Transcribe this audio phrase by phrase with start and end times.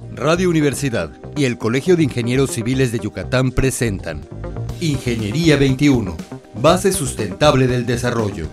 [0.00, 4.22] Radio Universidad y el Colegio de Ingenieros Civiles de Yucatán presentan
[4.80, 6.16] Ingeniería 21,
[6.56, 8.48] base sustentable del desarrollo.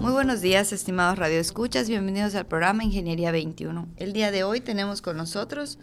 [0.00, 3.86] Muy buenos días, estimados radioescuchas, bienvenidos al programa Ingeniería 21.
[3.98, 5.78] El día de hoy tenemos con nosotros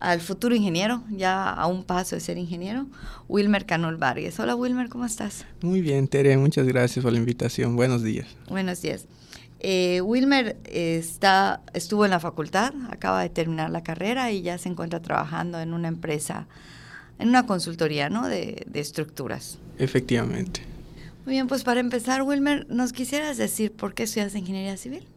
[0.00, 2.86] al futuro ingeniero, ya a un paso de ser ingeniero,
[3.28, 4.38] Wilmer Canol Vargas.
[4.38, 5.44] Hola Wilmer, ¿cómo estás?
[5.62, 7.76] Muy bien, Tere, muchas gracias por la invitación.
[7.76, 8.26] Buenos días.
[8.48, 9.06] Buenos días.
[9.60, 14.68] Eh, Wilmer está, estuvo en la facultad, acaba de terminar la carrera y ya se
[14.68, 16.46] encuentra trabajando en una empresa,
[17.18, 18.28] en una consultoría ¿no?
[18.28, 19.58] de, de estructuras.
[19.78, 20.60] Efectivamente.
[21.24, 25.08] Muy bien, pues para empezar, Wilmer, ¿nos quisieras decir por qué estudias ingeniería civil?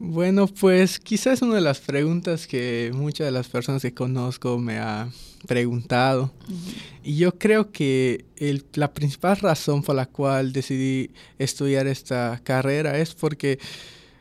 [0.00, 4.78] Bueno, pues quizás una de las preguntas que muchas de las personas que conozco me
[4.78, 5.08] ha
[5.46, 6.32] preguntado.
[7.02, 12.96] Y yo creo que el, la principal razón por la cual decidí estudiar esta carrera
[12.98, 13.58] es porque,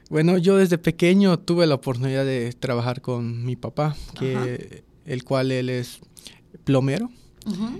[0.09, 5.51] bueno, yo desde pequeño tuve la oportunidad de trabajar con mi papá, que, el cual
[5.51, 5.99] él es
[6.63, 7.11] plomero.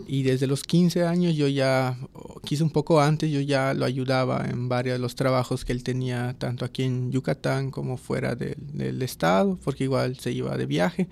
[0.08, 1.98] Y desde los 15 años yo ya,
[2.44, 5.84] quizá un poco antes, yo ya lo ayudaba en varios de los trabajos que él
[5.84, 11.08] tenía, tanto aquí en Yucatán como fuera del, estado, porque igual se iba de viaje.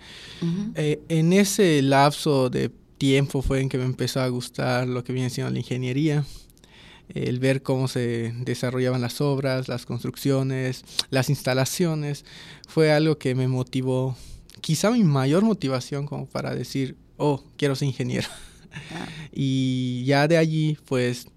[0.76, 5.14] Eh, en ese lapso de tiempo fue en que me empezó a gustar lo que
[5.14, 6.26] viene siendo la ingeniería
[7.10, 12.26] el ver cómo se desarrollaban las obras, las construcciones, las instalaciones,
[12.68, 14.16] fue algo que me motivó,
[14.62, 18.28] quizá mi mayor motivación como para decir, oh, quiero ser ingeniero.
[18.92, 19.08] Ah.
[19.38, 21.28] Y ya de allí, pues,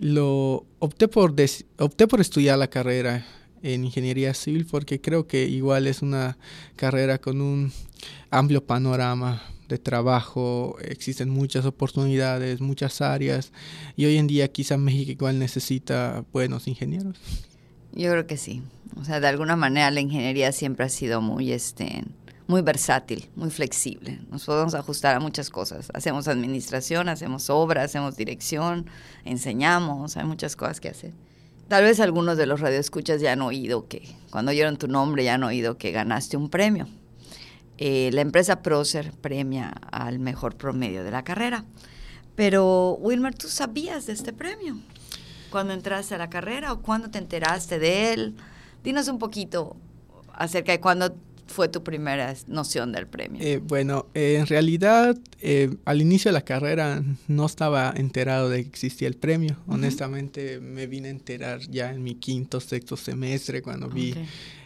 [0.00, 1.34] lo opté por,
[1.78, 3.26] opté por estudiar la carrera
[3.62, 6.38] en ingeniería civil porque creo que igual es una
[6.76, 7.72] carrera con un
[8.30, 13.52] amplio panorama de trabajo, existen muchas oportunidades, muchas áreas
[13.96, 17.18] y hoy en día quizá México igual necesita buenos ingenieros.
[17.92, 18.62] Yo creo que sí.
[18.96, 22.04] O sea, de alguna manera la ingeniería siempre ha sido muy este
[22.48, 24.20] muy versátil, muy flexible.
[24.30, 25.90] Nos podemos ajustar a muchas cosas.
[25.92, 28.86] Hacemos administración, hacemos obra, hacemos dirección,
[29.24, 31.12] enseñamos, hay muchas cosas que hacer.
[31.68, 35.34] Tal vez algunos de los radioescuchas ya han oído que, cuando oyeron tu nombre, ya
[35.34, 36.88] han oído que ganaste un premio.
[37.76, 41.66] Eh, la empresa Procer premia al mejor promedio de la carrera.
[42.34, 44.78] Pero, Wilmer, ¿tú sabías de este premio?
[45.50, 48.36] ¿Cuándo entraste a la carrera o cuándo te enteraste de él?
[48.82, 49.76] Dinos un poquito
[50.32, 51.14] acerca de cuándo
[51.48, 53.40] fue tu primera noción del premio?
[53.42, 58.62] Eh, bueno, eh, en realidad eh, al inicio de la carrera no estaba enterado de
[58.62, 59.56] que existía el premio.
[59.66, 64.14] Honestamente me vine a enterar ya en mi quinto, sexto semestre cuando vi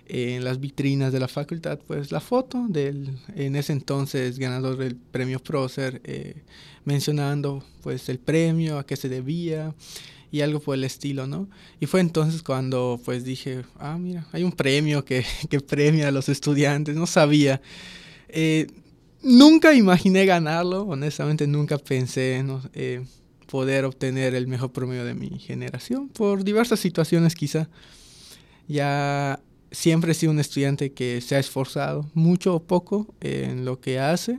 [0.06, 4.97] en las vitrinas de la facultad pues la foto del en ese entonces ganador del
[4.97, 6.03] premio Prócer
[6.84, 9.72] mencionando pues el premio, a qué se debía
[10.32, 11.48] y algo por el estilo, ¿no?
[11.78, 16.10] Y fue entonces cuando pues dije, ah, mira, hay un premio que, que premia a
[16.10, 17.60] los estudiantes, no sabía.
[18.28, 18.66] Eh,
[19.22, 22.62] nunca imaginé ganarlo, honestamente nunca pensé ¿no?
[22.72, 23.04] Eh,
[23.47, 27.69] poder obtener el mejor promedio de mi generación, por diversas situaciones quizá.
[28.66, 29.38] Ya
[29.70, 33.99] siempre he sido un estudiante que se ha esforzado mucho o poco en lo que
[33.99, 34.38] hace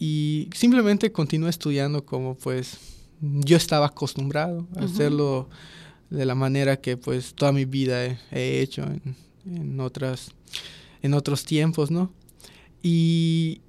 [0.00, 2.78] y simplemente continúa estudiando como pues
[3.20, 5.48] yo estaba acostumbrado a hacerlo
[6.08, 8.84] de la manera que pues toda mi vida he, hecho
[9.46, 10.32] en, otras
[11.02, 12.12] en otros tiempos, ¿no?
[12.82, 13.60] Y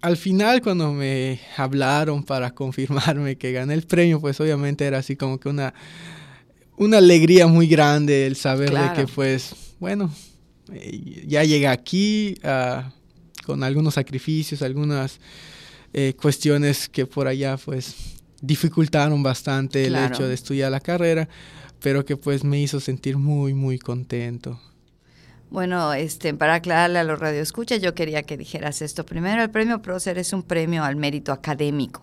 [0.00, 5.16] al final cuando me hablaron para confirmarme que gané el premio, pues obviamente era así
[5.16, 5.74] como que una
[6.76, 10.12] una alegría muy grande el saber de que pues bueno,
[10.72, 12.92] eh, ya llegué aquí ah,
[13.46, 15.20] con algunos sacrificios, algunas
[15.92, 18.13] eh, cuestiones que por allá pues
[18.46, 21.28] dificultaron bastante el hecho de estudiar la carrera,
[21.80, 24.60] pero que pues me hizo sentir muy, muy contento.
[25.50, 29.42] Bueno, este, para aclararle a los radioescuchas, yo quería que dijeras esto primero.
[29.42, 32.02] El premio Prócer es un premio al mérito académico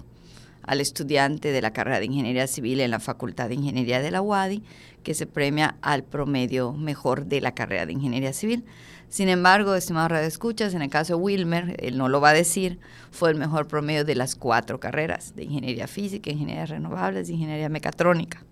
[0.63, 4.21] al estudiante de la carrera de Ingeniería Civil en la Facultad de Ingeniería de la
[4.21, 4.63] UADI,
[5.03, 8.63] que se premia al promedio mejor de la carrera de Ingeniería Civil.
[9.11, 12.33] Sin embargo, estimado Radio Escuchas, en el caso de Wilmer, él no lo va a
[12.33, 12.79] decir,
[13.11, 18.45] fue el mejor promedio de las cuatro carreras, de ingeniería física, ingeniería renovables ingeniería mecatrónica.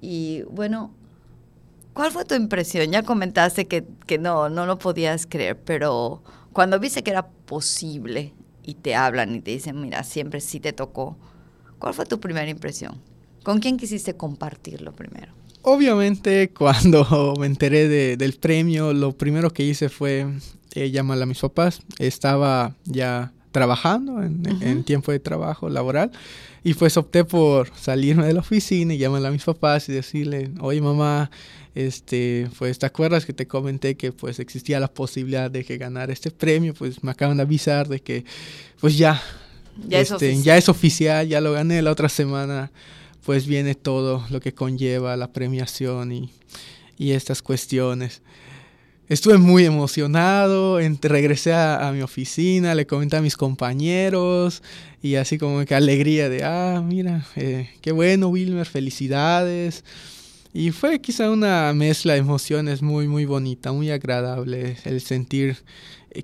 [0.00, 0.90] Y bueno,
[1.92, 2.90] ¿cuál fue tu impresión?
[2.90, 6.20] Ya comentaste que, que no, no lo podías creer, pero
[6.52, 8.34] cuando viste que era posible
[8.64, 11.16] y te hablan y te dicen, mira, siempre sí te tocó,
[11.78, 13.00] ¿cuál fue tu primera impresión?
[13.44, 15.32] ¿Con quién quisiste compartirlo primero?
[15.68, 20.24] Obviamente, cuando me enteré del premio, lo primero que hice fue
[20.76, 21.80] eh, llamar a mis papás.
[21.98, 26.12] Estaba ya trabajando en, tiempo de trabajo laboral.
[26.62, 30.52] Y pues opté por salirme de la oficina y llamar a mis papás y decirle,
[30.60, 31.32] oye mamá,
[31.74, 36.12] este, pues te acuerdas que te comenté que pues existía la posibilidad de que ganara
[36.12, 38.24] este premio, pues me acaban de avisar de que
[38.80, 39.20] pues ya,
[39.88, 42.70] ya, es, este, ya es oficial, ya lo gané la otra semana,
[43.26, 46.30] pues viene todo lo que conlleva la premiación y,
[46.96, 48.22] y estas cuestiones
[49.08, 54.62] estuve muy emocionado, regresé a, mi oficina, le comenté a mis compañeros
[55.02, 59.84] y así como que alegría de, ah, mira, eh, qué bueno Wilmer, felicidades.
[60.56, 65.58] Y fue quizá una mezcla de emociones muy, muy bonita, muy agradable el sentir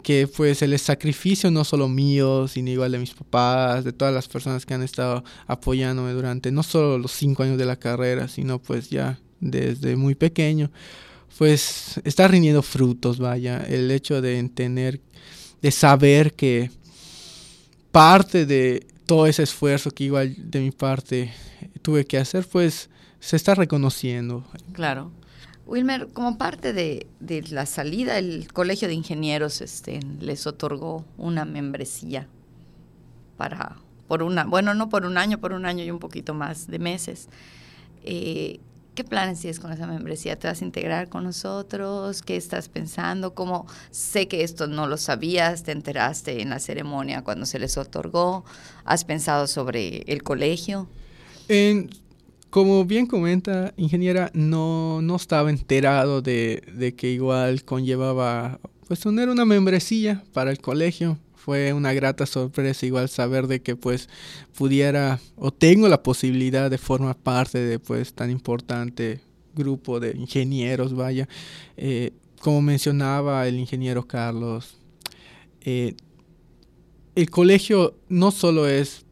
[0.02, 4.29] que pues el sacrificio no solo mío, sino igual de mis papás, de todas las
[4.29, 8.58] personas que han estado apoyándome durante no solo los cinco años de la carrera, sino
[8.58, 10.70] pues ya desde muy pequeño
[11.37, 15.02] pues está rindiendo frutos, vaya, el hecho de tener,
[15.61, 16.70] de saber que
[17.90, 21.31] parte de todo ese esfuerzo que igual de mi parte
[21.82, 22.88] tuve que hacer, pues
[23.23, 24.45] se está reconociendo.
[24.73, 25.13] Claro.
[25.67, 31.45] Wilmer, como parte de, de la salida, el Colegio de Ingenieros este, les otorgó una
[31.45, 32.27] membresía
[33.37, 33.77] para,
[34.09, 36.81] por una, bueno, no por un año, por un año y un poquito más de
[36.81, 37.29] meses.
[38.03, 38.59] Eh,
[38.97, 40.37] ¿Qué planes tienes con esa membresía?
[40.37, 42.23] ¿Te vas a integrar con nosotros?
[42.23, 43.35] ¿Qué estás pensando?
[43.35, 45.63] ¿Cómo sé que esto no lo sabías?
[45.63, 48.45] ¿Te enteraste en la ceremonia cuando se les otorgó?
[48.85, 50.89] ¿Has pensado sobre el colegio?
[52.53, 59.31] Como bien comenta, ingeniera, no, no estaba enterado de, de que igual conllevaba pues tener
[59.31, 64.11] una membresía para el colegio fue una grata sorpresa igual saber de que pues
[64.55, 69.23] pudiera o tengo la posibilidad de formar parte de pues tan importante
[69.55, 71.27] grupo de ingenieros, vaya.
[71.79, 74.77] Eh, como mencionaba el ingeniero Carlos,
[75.63, 75.95] eh,
[77.15, 79.07] el colegio no solo es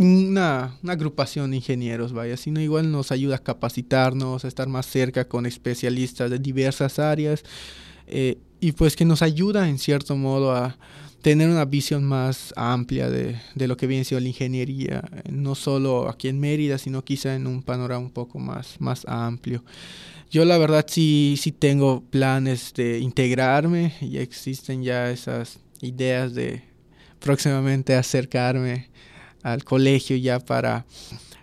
[0.00, 5.28] una, agrupación de ingenieros, vaya, sino igual nos ayuda a capacitarnos, a estar más cerca
[5.28, 7.44] con especialistas de diversas áreas
[8.06, 10.78] eh, y pues que nos ayuda en cierto modo a,
[11.20, 16.08] tener una visión más amplia de, de, lo que viene siendo la ingeniería, no solo
[16.08, 19.62] aquí en Mérida, sino quizá en un panorama un poco más, más amplio.
[20.30, 26.62] Yo la verdad sí, sí tengo planes de integrarme y existen ya esas ideas de
[27.18, 28.88] próximamente acercarme
[29.42, 30.84] al colegio ya para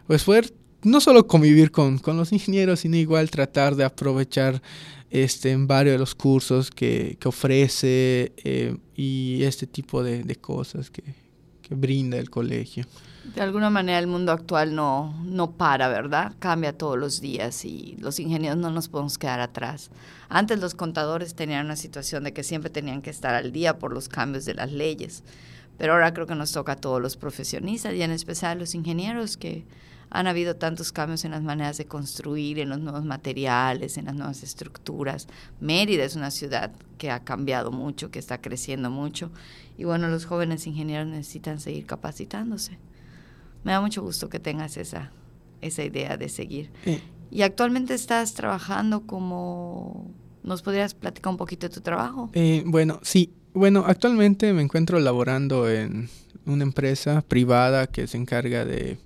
[0.07, 0.53] pues poder
[0.83, 4.61] no solo convivir con, con los ingenieros, sino igual tratar de aprovechar
[5.09, 10.35] este, en varios de los cursos que, que ofrece eh, y este tipo de, de
[10.35, 11.03] cosas que,
[11.61, 12.85] que, brinda el colegio.
[13.35, 16.33] De alguna manera el mundo actual no, no para, ¿verdad?
[16.39, 19.91] Cambia todos los días y los ingenieros no nos podemos quedar atrás.
[20.29, 23.94] Antes los contadores tenían una situación de que siempre tenían que estar al día por
[23.94, 25.23] los cambios de las leyes,
[25.77, 29.38] pero ahora creo que nos toca a todos los profesionistas y en especial los ingenieros
[29.38, 29.65] que
[30.09, 34.15] han habido tantos cambios en las maneras de construir, en los nuevos materiales, en las
[34.15, 35.27] nuevas estructuras.
[35.59, 39.31] Mérida es una ciudad que ha cambiado mucho, que está creciendo mucho.
[39.77, 42.80] Y bueno, los jóvenes ingenieros necesitan seguir capacitándose.
[43.63, 45.12] Me da mucho gusto que tengas esa,
[45.62, 46.71] esa idea de seguir.
[47.30, 50.09] Y actualmente estás trabajando como...
[50.44, 52.30] ¿Nos podrías platicar un poquito de tu trabajo?
[52.31, 53.33] Eh, bueno, sí.
[53.57, 56.09] Bueno, actualmente me encuentro laborando en
[56.45, 59.00] una empresa privada que se encarga de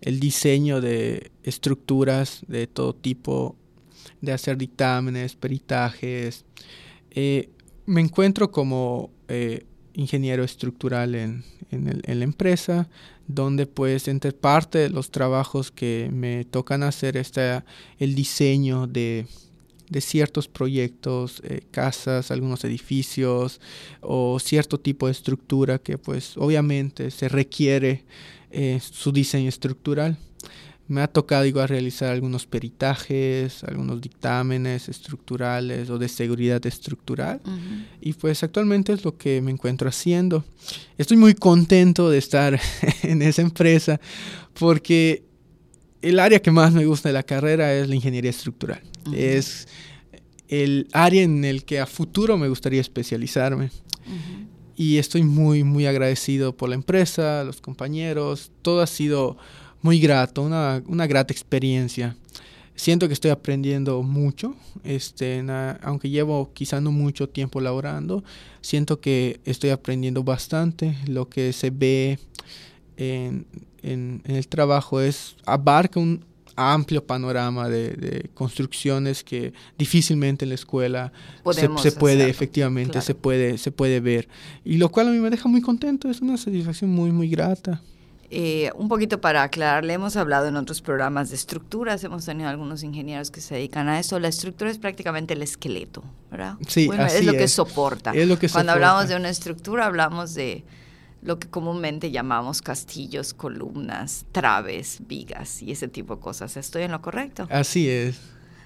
[0.00, 3.56] el diseño de estructuras de todo tipo,
[4.20, 6.44] de hacer dictámenes, peritajes.
[7.10, 7.48] Eh,
[7.86, 12.88] me encuentro como eh, ingeniero estructural en, la empresa,
[13.26, 17.64] donde pues entre parte de los trabajos que me tocan hacer está
[17.98, 19.26] el diseño de,
[20.00, 23.60] ciertos proyectos, eh, casas, algunos edificios
[24.00, 28.04] o cierto tipo de estructura que pues obviamente se requiere
[28.50, 30.16] eh, su diseño estructural.
[30.86, 37.42] Me ha tocado igual realizar algunos peritajes, algunos dictámenes estructurales o de seguridad estructural.
[38.00, 40.46] Y pues actualmente es lo que me encuentro haciendo.
[40.96, 42.58] Estoy muy contento de estar
[43.02, 44.00] en esa empresa
[44.58, 45.24] porque
[46.00, 48.80] el área que más me gusta de la carrera es la ingeniería estructural.
[49.14, 49.68] Es
[50.48, 53.70] el área en el que a futuro me gustaría especializarme
[54.78, 59.36] y estoy muy, muy agradecido por la empresa, los compañeros, todo ha sido
[59.82, 62.16] muy grato, una, una grata experiencia.
[62.76, 65.44] Siento que estoy aprendiendo mucho, este,
[65.82, 68.22] aunque llevo quizá no mucho tiempo laborando,
[68.60, 70.96] siento que estoy aprendiendo bastante.
[71.08, 72.20] Lo que se ve
[72.96, 73.46] en,
[73.82, 76.24] en, el trabajo es, abarca un
[76.58, 81.12] amplio panorama de, construcciones que difícilmente en la escuela
[81.52, 84.28] se, puede, efectivamente, se, puede, se puede ver.
[84.64, 87.80] Y lo cual a mí me deja muy contento, es una satisfacción muy, muy grata.
[88.30, 92.82] Eh, un poquito para aclararle, hemos hablado en otros programas de estructuras, hemos tenido algunos
[92.82, 94.18] ingenieros que se dedican a eso.
[94.20, 96.56] La estructura es prácticamente el esqueleto, ¿verdad?
[96.66, 98.12] Sí, es lo que soporta.
[98.52, 100.62] Cuando hablamos de una estructura, hablamos de
[101.22, 106.56] lo que comúnmente llamamos castillos, columnas, traves, vigas y ese tipo de cosas.
[106.56, 107.46] ¿Estoy en lo correcto?
[107.50, 108.20] Así es.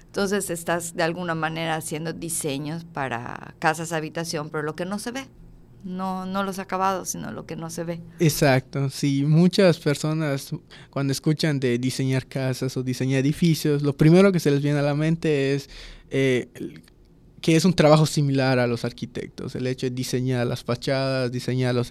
[0.05, 5.11] Entonces estás de alguna manera haciendo diseños para casas, habitación, pero lo que no se
[5.11, 5.27] ve
[5.83, 8.01] no, no los acabados, sino lo que no se ve.
[8.19, 10.51] Exacto, sí, muchas personas
[10.89, 14.83] cuando escuchan de diseñar casas o diseñar edificios, lo primero que se les viene a
[14.83, 15.69] la mente es
[16.09, 16.47] eh,
[17.43, 21.75] que es un trabajo similar a los arquitectos, el hecho de diseñar las fachadas, diseñar
[21.75, 21.89] los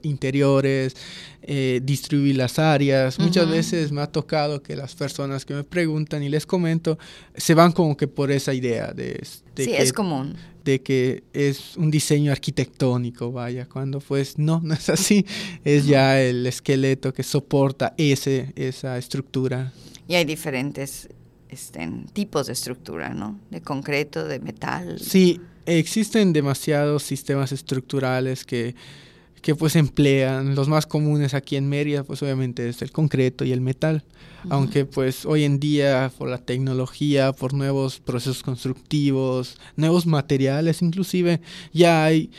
[0.00, 0.96] interiores,
[1.42, 3.18] eh, distribuir las áreas.
[3.18, 6.98] Muchas veces me ha tocado que las personas que me preguntan y les comento
[7.36, 10.36] se van como que por esa idea de, sí, es común.
[10.64, 15.26] De que es un diseño arquitectónico, vaya, cuando pues no, no es así,
[15.66, 19.70] es ya el esqueleto que soporta ese, esa estructura.
[20.08, 21.10] Y hay diferentes
[21.54, 23.38] este, tipos de estructura, ¿no?
[23.50, 24.98] De concreto, de metal.
[25.00, 28.74] Sí, existen demasiados sistemas estructurales que,
[29.40, 30.54] que pues emplean.
[30.54, 34.04] Los más comunes aquí en Mérida, pues obviamente es el concreto y el metal.
[34.50, 41.40] Aunque pues hoy en día por la tecnología, por nuevos procesos constructivos, nuevos materiales inclusive,
[41.72, 42.30] ya hay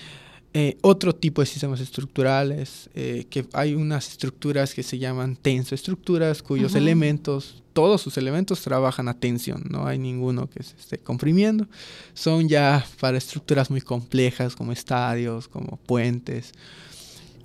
[0.58, 6.42] eh, otro tipo de sistemas estructurales, eh, que hay unas estructuras que se llaman tensoestructuras,
[6.42, 11.68] cuyos elementos, todos sus elementos trabajan a tensión, no hay ninguno que se esté comprimiendo.
[12.14, 16.54] Son ya para estructuras muy complejas como estadios, como puentes.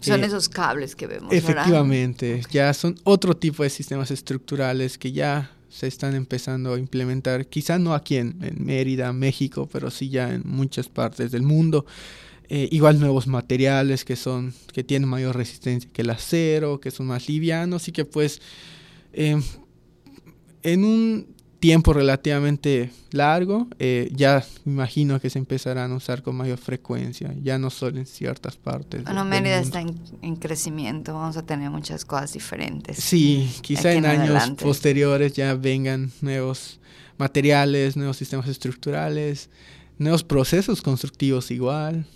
[0.00, 1.32] Son eh, esos cables que vemos.
[1.32, 7.44] Efectivamente, ya son otro tipo de sistemas estructurales que ya se están empezando a implementar,
[7.48, 11.86] quizá no aquí en Mérida, México, pero sí ya en muchas partes del mundo.
[12.52, 17.06] Eh, igual nuevos materiales que son que tienen mayor resistencia que el acero, que son
[17.06, 18.42] más livianos y que pues
[19.12, 19.40] em,
[20.64, 21.26] en un
[21.60, 27.32] tiempo relativamente largo eh, ya me imagino que se empezarán a usar con mayor frecuencia,
[27.40, 29.04] ya no solo en ciertas partes.
[29.04, 32.96] Bueno, Mérida está en, crecimiento, vamos a tener muchas cosas diferentes.
[32.96, 36.80] Sí, quizá en años posteriores ya vengan nuevos
[37.16, 39.50] materiales, nuevos sistemas estructurales,
[39.98, 42.06] nuevos procesos constructivos igual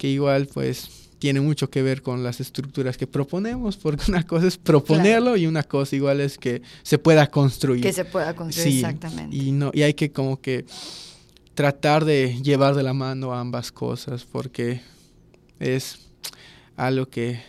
[0.00, 4.46] que igual pues tiene mucho que ver con las estructuras que proponemos, porque una cosa
[4.46, 7.82] es proponerlo y una cosa igual es que se pueda construir.
[7.82, 9.36] Que se pueda construir, exactamente.
[9.36, 10.64] Y, no, y hay que como que
[11.52, 14.80] tratar de llevar de la mano ambas cosas, porque
[15.58, 15.98] es
[16.76, 17.42] algo que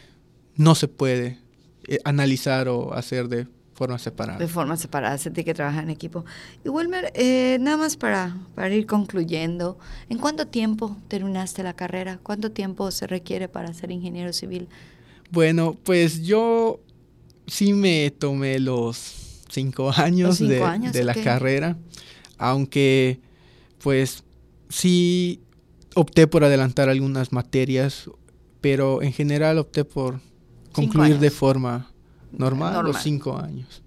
[0.57, 1.39] no se puede
[1.87, 4.37] eh, analizar o hacer de forma separada.
[4.37, 6.25] De forma separada, se tiene que trabajar en equipo.
[6.63, 9.77] Y Wilmer, eh, nada más para, para ir concluyendo,
[10.09, 12.19] ¿en cuánto tiempo terminaste la carrera?
[12.21, 14.67] ¿Cuánto tiempo se requiere para ser ingeniero civil?
[15.31, 16.79] Bueno, pues yo
[17.47, 20.59] sí me tomé los cinco años, de,
[20.91, 21.77] de, la carrera,
[22.37, 23.19] aunque
[23.79, 24.23] pues
[24.69, 25.41] sí
[25.95, 28.09] opté por adelantar algunas materias,
[28.61, 30.19] pero en general opté por
[30.71, 31.90] concluir de forma
[32.31, 33.81] normal, los cinco años.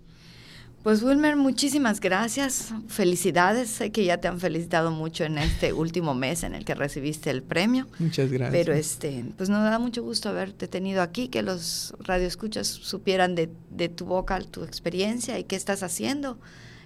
[0.85, 6.15] Pues Wilmer, muchísimas gracias, felicidades, sé que ya te han felicitado mucho en este último
[6.15, 7.89] mes en el que recibiste el premio.
[7.99, 8.53] Muchas gracias.
[8.53, 13.49] Pero este, pues nos da mucho gusto haberte tenido aquí, que los radioescuchas supieran de,
[13.71, 16.39] de tu boca tu experiencia y qué estás haciendo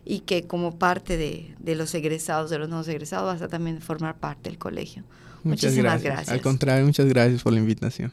[0.05, 3.81] y que como parte de, de, los egresados, de los nuevos egresados, vas a también
[3.81, 5.03] formar parte del colegio.
[5.43, 6.29] Muchas Muchísimas gracias.
[6.29, 8.13] Al contrario, muchas gracias por la invitación.